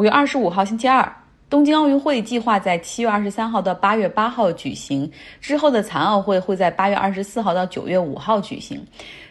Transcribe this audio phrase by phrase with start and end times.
[0.00, 1.14] 五月二十五号星期二，
[1.50, 8.82] 东京奥运会计划在七月二十三号到八月八号举行，之后的残奥会会在八月二十四号到九月五号举行。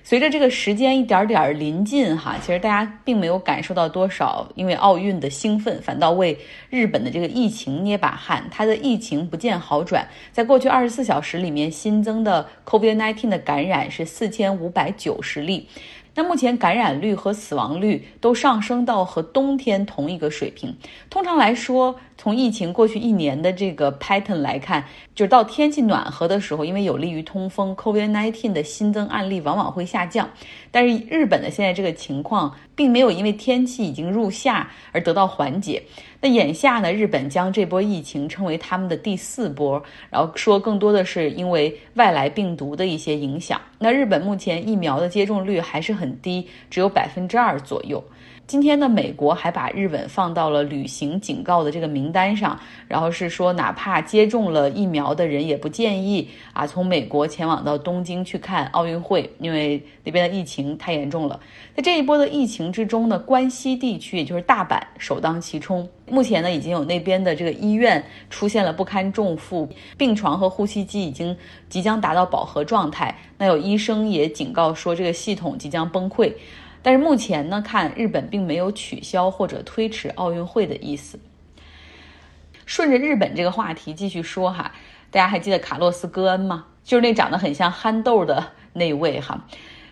[0.03, 6.37] 随着这个时间一点点临近，哈，其实大家并没有感受到多少因为奥运的兴奋，反倒为
[6.69, 8.43] 日本的这个疫情捏把汗。
[8.51, 15.67] 它的疫情不见好转，在过去二十四小时里面新增的 COVID-19 的感染是四千五百九十例。
[16.15, 20.75] 那目前感染率和死亡率都上升到和冬天同一个水平。
[21.09, 24.83] 通常来说，从疫情过去一年的这个 pattern 来看，
[25.15, 30.29] 就是到天气暖和的时候，因为有利于通风，COVID-19 的新增案例往往会下降。
[30.69, 35.81] 但是日本的现在这个情况，并没有因为天气已经入夏而得到缓解。
[36.19, 43.61] 那眼下呢，日本将这波疫情称为他们的第四波，然后说更多的是因为外来病毒的一些影响。
[43.77, 48.03] 那日本目前疫苗的接种率还是很低，只有百分之二左右。
[48.49, 61.39] 今天呢，美国还把日本放到了旅行警告的这个名单上，然后是说，哪怕接种了疫苗的人，也不建议啊从美国前往到东京去看奥运会，因为那边的疫情太严重了。
[61.75, 71.37] 在这一波的疫情之中呢，关西地区也就是大阪首当其冲，目前呢已经有那边的这个医院出现了不堪重负，病床和呼吸机已经
[71.69, 73.15] 即将达到饱和状态。
[73.37, 76.33] 那有医生也警告说，这个系统即将崩溃。
[76.81, 81.19] 但是目前呢，看日本并没有取消或者推迟奥运会的意思。
[82.65, 84.71] 顺着日本这个话题继续说哈，
[85.09, 86.65] 大家还记得卡洛斯·戈恩吗？
[86.83, 89.43] 就是那长得很像憨豆的那位哈。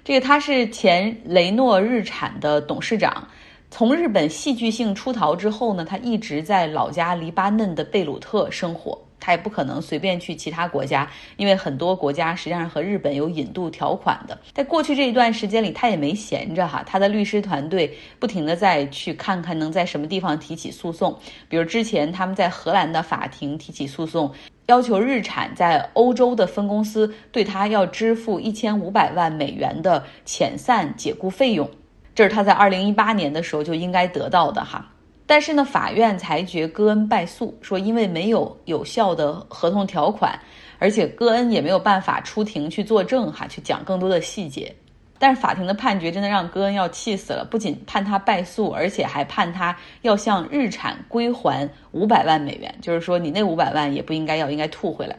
[0.03, 3.27] 这个他是前雷诺日产的董事长，
[3.69, 9.06] 从日本戏剧性出逃之后呢，他一直在老家黎巴嫩的贝鲁特生活。
[9.19, 14.37] 他也不可能随便去其他国家，因为很多国家实际上和日本有引渡条款的。
[14.53, 21.17] 在过去这一段时间里，他也没闲着哈，他的律师团队不停的在去看看能在什么地方提起诉讼。
[21.49, 24.31] 比如之前他们在荷兰的法庭提起诉讼，
[24.67, 31.69] 要求日产在欧洲的分公司对他要支付一千五百万美元的遣散解雇费用，
[32.13, 34.91] 这是他在二零一八年的时候就应该得到的哈。
[35.27, 40.39] 但是呢，法院裁决戈恩败诉，说因为没有有效的合同条款，
[40.79, 44.73] 而且戈恩也没有办法出庭去作证，哈，去讲更多的细节。
[45.19, 55.17] 但是法庭的判决真的让戈恩要气死了，不仅判他败诉，而且还判他要向日产归还五百万美元，就是说你那五百万也不应该要，应该吐回来。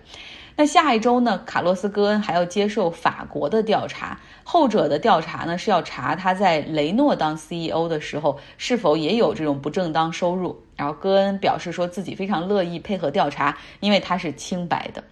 [0.60, 1.40] 那下一周呢？
[1.46, 10.60] 卡洛斯·戈恩还要接受法国的调查，后者的调查呢是要查他在雷诺当 CEO 的时候是否也有这种不正当收入。
[10.74, 15.04] 然后戈恩表示说自己非常乐意配合调查，因为他是清白的。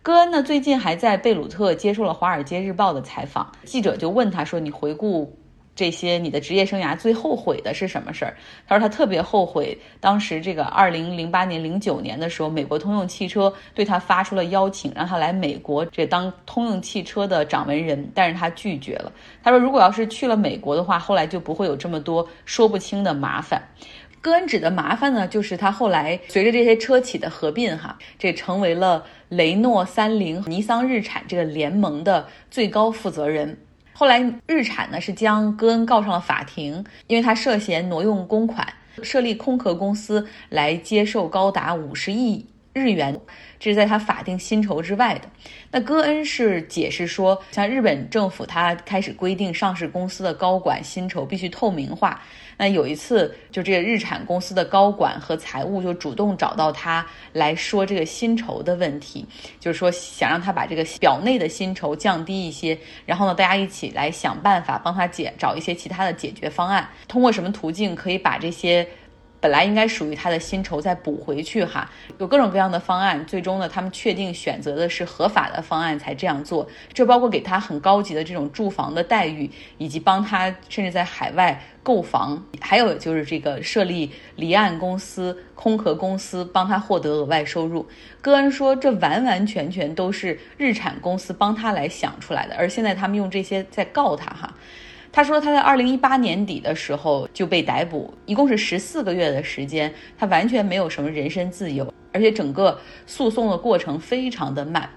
[0.00, 5.36] 戈恩呢最近还在贝鲁特接受了《华尔街日报》的采访，记者就问他说：“你回顾？”
[5.80, 8.36] 这些你的职业生涯最后悔的是什么事儿？
[8.68, 19.10] 他说他特别后悔当时这个二零零八年、零九年的时候，美国通用汽车对他发出了邀请，让他来美国这当通用汽车的掌门人，但是他拒绝了。
[19.42, 23.62] 他说如果要是去了美国的话，后来就不会有这么多说不清的麻烦。
[24.20, 33.56] 戈恩指的麻烦呢，就是他后来随着这些车企的合并，哈，这成为了雷诺、三菱、尼桑、日产这个联盟的最高负责人。
[34.00, 38.66] 后来，日产呢是将戈恩告上了法庭，因为他涉嫌挪用公款，
[39.02, 43.20] 设立空壳公司来接受高达五十亿日元，
[43.58, 45.28] 这是在他法定薪酬之外的。
[45.70, 52.22] 那戈恩是解释说，像日本政府他开始规定上市公司的高管薪酬必须透明化。
[52.60, 59.24] 那有一次，就这个日产公司的高管和财务就主动找到他来说这个薪酬的问题，
[59.58, 68.86] 就是说想让他把这个表内的薪酬降低一些，然后呢，大家一起来想办法帮他解找一些其他的解决方案，通过什么途径可以把这些。
[69.40, 76.68] 本来应该属于他的薪酬再补回去哈，有各种各样的方案，最终呢，他们确定选择的是合法的方案才这样做。
[76.92, 87.86] 这包括给他很高级的这种住房的待遇，以及帮他甚至在海外购房，还有就是这个设立离岸公司、空壳公司，帮他获得额外收入。
[88.20, 94.54] 戈恩说，这完完全全都是日产公司帮他来想出来的，而现在他们用这些在告他哈。
[95.12, 104.88] 他说他在二零一八年底的时候就被逮捕，一共是十四个月的时间，他完全没有什么人身自由，而且整个诉讼的过程非常的慢。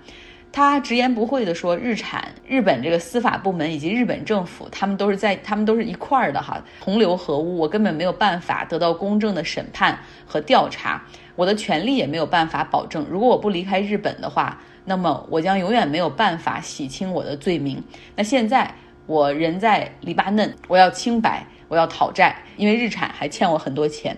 [0.51, 11.03] 他直言不讳的说，日产、日本这个司法部门以及日本政府，他们都是在，他们都是一块儿的哈，同流合污，我根本没有办法得到公正的审判和调查，
[11.35, 13.03] 我的权利也没有办法保证。
[13.09, 17.83] 如果我不离开日本的话，那么我将永远没有办法洗清我的罪名。
[18.15, 18.71] 那现在。
[19.05, 24.17] 我人在黎巴嫩，我要清白，我要讨债，因为日产还欠我很多钱。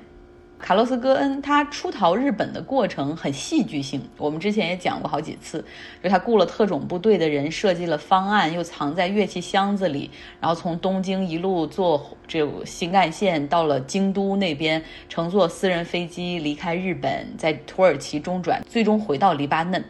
[0.58, 5.64] 卡洛斯·戈恩他出逃日本的过程很戏剧性，我们之前也讲过好几次，
[6.02, 10.10] 就他雇了特种部队的人设计了方案，又藏在乐器箱子里，
[10.40, 19.84] 然后从东京一路坐这个新干线到了京都那边，乘坐私人飞机离开日本，在土耳其中转，最终回到黎巴嫩。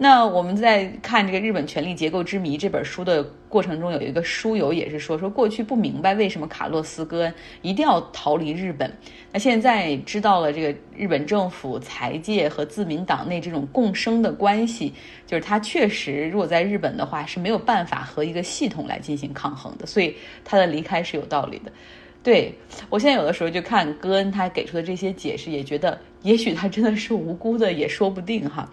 [0.00, 8.88] 那我们在看这个《日本权力结构之谜》这本书的过程中，有一个书友也是说，说过去不明白为什么卡洛斯·戈恩一定要逃离日本，
[9.32, 14.94] 那现在知道了这个日本政府、财界和自民党内这种共生的关系，
[15.26, 20.14] 就是他确实如果在日本的话是没有办法和一个系统来进行抗衡的，所以
[20.44, 21.72] 他的离开是有道理的。
[22.20, 22.52] 对
[22.90, 28.68] 我现在有的时候就看戈恩他给出的这些解释，也觉得也许他真的是无辜的，也说不定哈。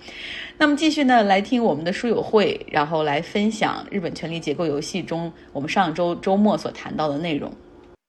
[0.57, 7.49] 那么继续呢，来听我们的书友会，然后来分享日本权力结构游戏中我们上周周末所谈到的内容。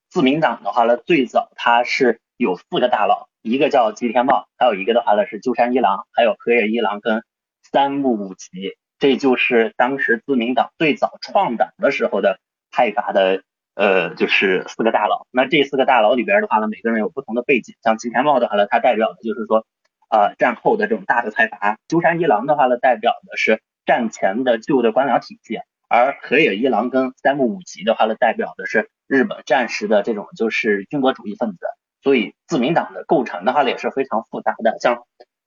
[0.09, 7.23] 自民党的话呢，最早它是有四个大佬，一个叫吉田茂，还有一个的话呢是鸠山一郎，还有河野一郎跟
[7.71, 12.39] 三木武吉，这就是当时自民党最早创党的时候的
[12.71, 13.43] 派阀的。
[13.77, 15.27] 呃，就是四个大佬。
[15.29, 17.75] 那这四个大佬里边的话呢，每个人有不同的背景。
[17.83, 19.67] 像吉田茂的话呢，他代表的就是说，
[20.09, 31.59] 呃，战后的这种大的财阀；鸠山一郎的话呢，代表的是战前的旧的官僚体系；而河野一郎跟三木武吉的话呢，代表的是日本战时的这种就是军国主义分子。
[32.01, 34.75] 所以自民党的构成的话呢，也是非常复杂的。
[34.81, 35.03] 像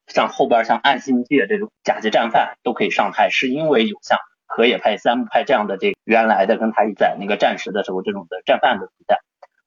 [0.06, 4.20] 像后边像岸信介这种甲级战犯都可以上台，是因为有像。
[4.50, 9.20] 河野派、三木派这样的这原来的跟他在那个战时的时候这种的战犯的存在，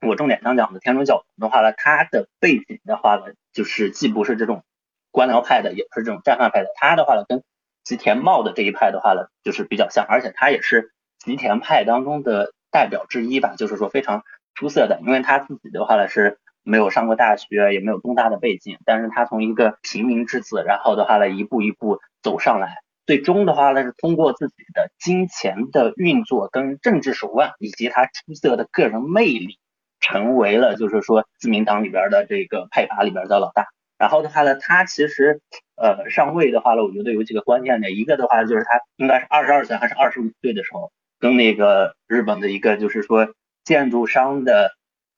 [0.06, 4.66] 我重点想讲的天龙教的话呢，他的背景的话呢，就是既不是这种
[5.10, 7.44] 官僚派的，也不是这种战犯派的，他的话呢跟
[7.86, 22.83] 吉田茂的这一派的话呢，就是比较像，而且他也是吉田派当中的代表之一吧，就是说非常出色的，因为他自己的话呢是没有上过大学，也没有东大的背景，但是他从一个平民之子，然后的话呢一步一步走上来。
[23.06, 29.60] 最终的话呢，是通过自己的金钱的运作跟政治手腕，以及他出色的个人魅力，
[30.00, 33.68] 成为了就是说自民党里边的这个派阀里边的老大。
[33.98, 35.42] 然后的话呢，他其实
[35.76, 43.34] 呃上位的话呢，我觉得有几个关键的，一个的话就是他应该是二十二岁还是二十五岁的时候，跟那个日本的一个就是说
[43.66, 44.72] 建筑商的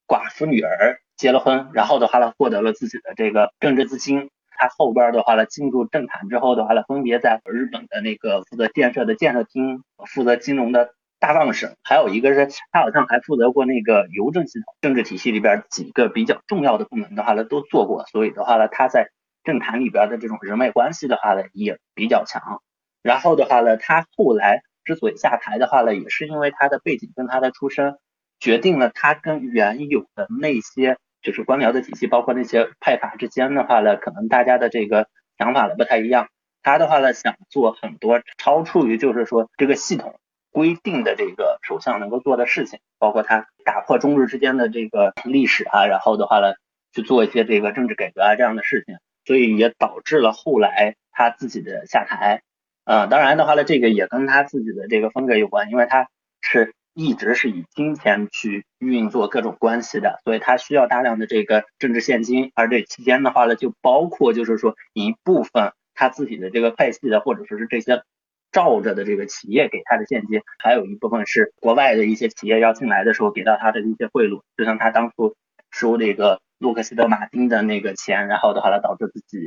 [0.08, 4.30] 寡妇女儿结了婚，然后的话呢，获得了自己的这个政治资金。
[4.58, 18.06] 他后边的话呢，进入政坛之后的话呢，分别在日本的那个负责建设的建设厅，负责金融的大藏省，还有一个是他好像还负责过那个邮政系统、政治体系里边几个比较重要的部门的话呢，都做过。
[18.08, 19.10] 所以的话呢，他在
[19.44, 22.62] 政坛里边的这种人脉关系的话呢，也比较强。
[23.02, 27.98] 然后的话呢，他后来之所以下台的话呢，也是因为他的背景跟他的出身，
[28.40, 30.98] 决定了他跟原有的那些。
[31.26, 35.08] 就是官僚的体系，包括那些派阀之间的话呢，可能大家的这个
[35.40, 36.30] 想法呢不太一样。
[36.62, 40.20] 他的话呢，想做很多超出于就是说这个系统
[40.52, 46.54] 规定的这个首相能够做的事情，包括他打破中日之间的这个历史啊，然后的话呢，
[46.94, 52.44] 去做一些这个政治改革啊这样的事情，所以也导致了后来他自己的下台。
[52.86, 56.08] 嗯，当然的话呢，这个也跟他自己的这个风格有关，因为他
[56.40, 56.76] 是。
[56.98, 68.02] 一直是以金钱去运作各种关系的，所以他需要大量的这个政治现金，而这期间的话呢，就包括就是说一部分他自己的这个派系的，或者说是这些
[68.50, 75.36] 罩着的这个企业给他的现金，还有一部分是国外的一些企业要进来的时候给到他的一些贿赂，就像他当初
[75.72, 79.38] 收这个洛克希德马丁的那个钱，然后的话呢导致自己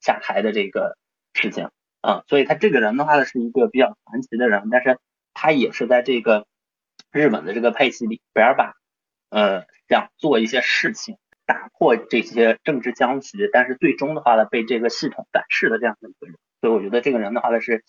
[0.00, 0.96] 下台的这个
[1.34, 1.68] 事情，
[2.00, 4.98] 嗯，所以他这个人的话呢是一个比较传奇的人，但是
[5.34, 6.46] 他也是在这个。
[7.12, 8.74] 日本的这个派系里边吧，
[9.30, 17.84] 呃，想做一些事情，打破这些政治僵局，但是最终的话呢，被这个系统反噬的这样的一个人，所以我觉得这个人的话呢是，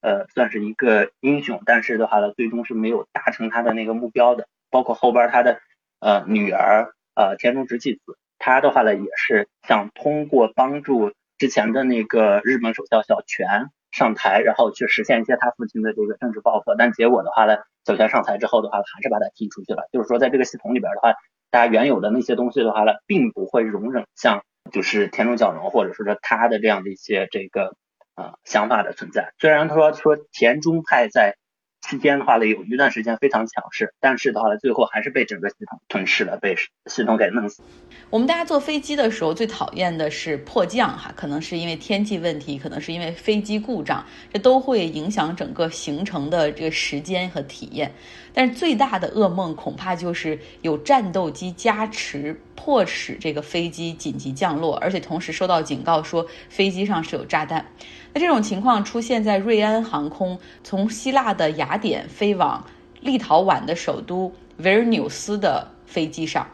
[0.00, 4.48] 呃，算是一个英雄，但是的话呢，最终是没有达成他的那个目标的。
[4.70, 5.62] 包括后边他的
[6.00, 13.70] 呃女儿呃田中直纪子，他的话呢也是想通过帮助之前的那个日本首相小泉。
[13.90, 19.88] 上台，然后去实现一些他父亲的这个政治抱负，但结果的话呢，小泉上台之后的话，还是把他踢出去了。
[19.92, 21.14] 就是说，在这个系统里边的话，
[21.50, 24.42] 大家原有的那些东西的话呢，并不会容忍像
[24.72, 27.74] 就是田中角荣或者说是他的这样的一些这个
[28.14, 29.32] 呃想法的存在。
[29.38, 31.36] 虽然他说说田中派在。
[31.80, 36.56] 期间的话呢，有一段时间非常强势，但是的话呢，最后还是被整个系统吞噬了，被
[36.86, 37.62] 系统给弄死。
[38.10, 47.90] 我们大家坐飞机的时候最讨厌的是迫降哈，可能是因为天气问题，可能是因为飞机故障，这都会影响整个行程的这个时间和体验。
[48.34, 57.64] 但是最大的噩梦恐怕就是有战斗机加持迫使这个飞机紧急降落，而且同时收到警告说飞机上是有炸弹。
[58.12, 62.64] 那这种情况出现在瑞安航空从希腊的雅典飞往
[63.00, 66.46] 立陶宛的首都维尔纽斯的飞机上。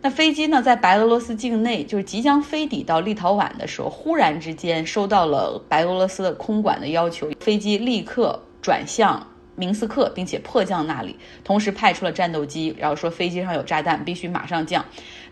[0.00, 14.84] 那飞机呢，在白俄罗斯境内，就是即将飞抵到立陶宛的时候，忽然之间收到了白俄罗斯的空管的要求，飞机立刻转向明斯克，并且迫降那里，同时派出了战斗机，然后说飞机上有炸弹，必须马上降。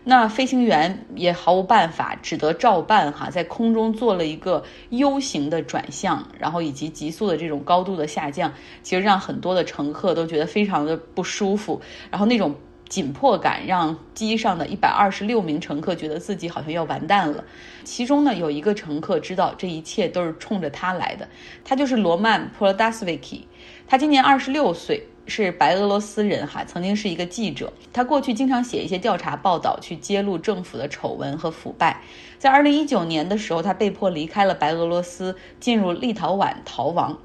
[0.03, 12.55] 那飞行员也毫无办法，只得照办哈，在空中做了一个 U 型的转向，然后以及急速的这种高度的下降，其实让很多的乘客都觉得非常的不舒服，然后那种。
[12.89, 17.43] 紧迫感让机上的一百二十六名乘客觉得自己好像要完蛋了。
[17.83, 21.27] 其中呢，有一个乘客知道这一切都是冲着他来的，
[21.65, 23.47] 他就是罗曼·普罗达斯维奇。
[23.87, 27.71] 他今年二十六岁，是白俄罗斯人哈，曾经是一个记者。
[27.91, 32.01] 他过去经常写一些调查报道，去揭露政府的丑闻和腐败。
[32.37, 37.17] 在二零一九年的时候，他被迫离开了白俄罗斯，进入立陶宛逃亡。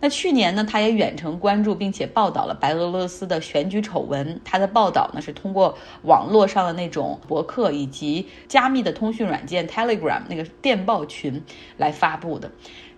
[0.00, 4.38] 那去年呢，他也远程关注并且报道了白俄罗斯的选举丑闻。
[4.44, 11.40] 他的报道呢是通过网络上的那种博客以及加密的通讯软件 Telegram 那个电报群
[11.78, 12.50] 来发布的。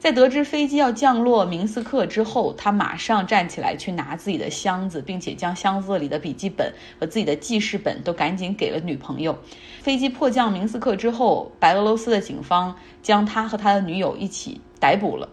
[0.07, 9.37] 在得知飞机要降落明斯克之后，他马上站起来去拿自己的箱子，并且将箱子里的笔记本和自己的记事本都赶紧给了女朋友。
[9.83, 12.73] 飞机迫降明斯克之后，白俄罗斯的警方
[13.03, 15.29] 将他和他的女友一起逮捕了。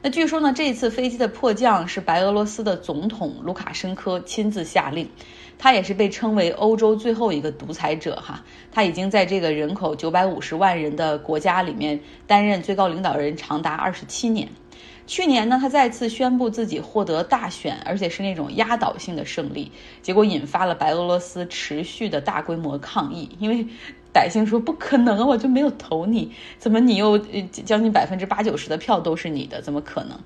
[0.00, 5.10] 那据说呢，这次飞机的迫降是白俄罗斯的总统卢卡申科亲自下令，
[5.58, 8.44] 他也是被称为欧洲最后一个独裁者哈。
[8.72, 14.48] 他已经在这个人口九百五十万人的国家里面担任最高领导人长达二十七年。
[15.06, 19.70] 去年呢，他再次宣布自己获得大选，而且是那种压倒性的胜利，
[20.00, 23.66] 结果引发了白俄罗斯持续的大规模抗议，因为。
[24.14, 30.16] 百姓说不可能，我就没有投你，怎么你又将近百分之八九十的票都是你的，怎么可能？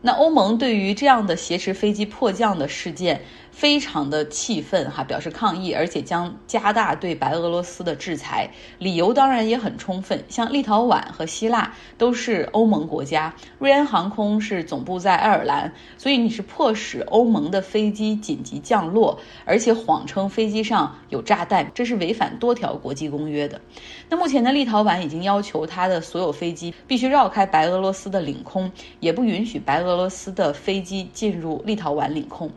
[0.00, 3.20] 那欧盟对于这样的挟持飞机迫降的事件。
[3.60, 8.48] 非常的气愤哈，表示抗议，而且将加大对白俄罗斯的制裁。
[8.78, 23.60] 理由当然也很充分，像立陶宛和希腊都是欧盟国家，瑞安航空是总部在爱尔兰，所以你是迫使欧盟的飞机紧急降落，而且谎称飞机上有炸弹，这是违反多条国际公约的。
[24.08, 32.50] 那目前的立陶宛已经要求他的所有飞机必须绕开白俄罗斯的领空，也不允许白俄罗斯的飞机进入立陶宛领空。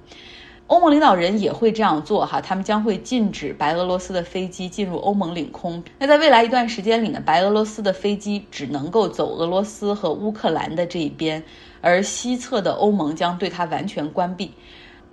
[0.74, 5.84] 欧盟领导人也会这样做哈，他们将会禁止白俄罗斯的飞机进入欧盟领空。
[6.00, 11.44] 那在未来一段时间里呢，白俄罗斯的飞机只能够走俄罗斯和乌克兰的这一边，
[11.80, 14.52] 而西侧的欧盟将对它完全关闭。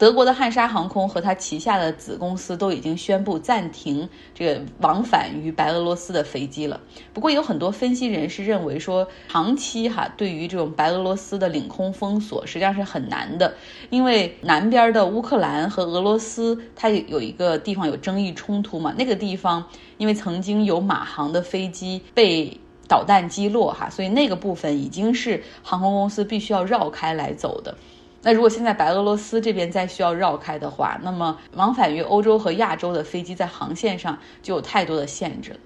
[0.00, 6.80] 德国的汉莎航空和它旗下的子公司都已经宣布暂停这个往返于白俄罗斯的飞机了。
[7.12, 13.54] 不过，有很多分析人士认为说，长期哈对于这种白俄罗斯的领空封锁实际上是很难的，
[13.90, 19.62] 因为南边的乌克兰和俄罗斯它有一个地方有争议冲突嘛，那个地方
[19.99, 27.76] 因为曾经有马航的飞机被导弹击落哈，所以那个部分已经是航空公司必须要绕开来走的。
[28.23, 35.59] 那如果现在白俄罗斯这边再需要绕开的话，那么往返于欧洲和亚洲的飞机在航线上就有太多的限制了。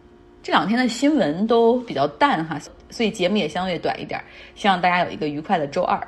[0.42, 4.22] 这两天的新闻都比较淡哈，所以节目也相对短一点。
[4.54, 5.98] 希望大家有一个愉快的周二。